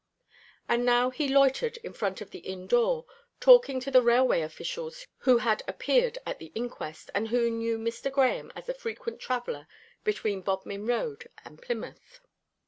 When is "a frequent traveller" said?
8.67-9.67